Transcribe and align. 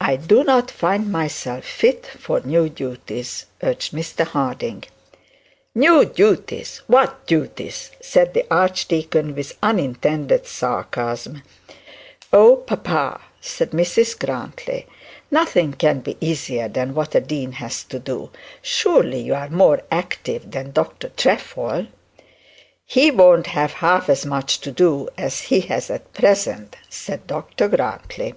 'I 0.00 0.16
do 0.16 0.44
not 0.44 0.70
find 0.70 1.10
myself 1.12 1.64
fit 1.64 2.06
for 2.06 2.40
new 2.40 2.68
duties,' 2.70 3.44
urged 3.62 3.92
Mr 3.92 4.24
Harding. 4.24 4.84
'New 5.74 6.04
duties! 6.06 6.80
what 6.86 7.26
duties?' 7.26 7.90
said 8.00 8.32
the 8.32 8.46
archdeacon, 8.50 9.34
with 9.34 9.58
unintended 9.62 10.46
sarcasm. 10.46 11.42
'Oh, 12.32 12.56
papa,' 12.56 13.20
said 13.40 13.72
Mrs 13.72 14.16
Grantly, 14.18 14.86
'nothing 15.30 15.72
can 15.74 16.00
be 16.00 16.16
easier 16.20 16.68
that 16.68 16.88
what 16.90 17.16
a 17.16 17.20
dean 17.20 17.52
has 17.52 17.82
to 17.84 17.98
do. 17.98 18.30
Surely 18.62 19.20
you 19.20 19.34
are 19.34 19.50
more 19.50 19.82
active 19.90 20.52
than 20.52 20.70
Dr 20.70 21.10
Trefoil.' 21.16 21.88
'He 22.86 23.10
won't 23.10 23.48
have 23.48 23.72
half 23.74 24.08
as 24.08 24.24
much 24.24 24.60
to 24.60 24.70
do 24.70 25.08
as 25.18 25.50
at 25.90 26.12
present,' 26.14 26.76
said 26.88 27.26
Dr 27.26 27.68
Grantly. 27.68 28.34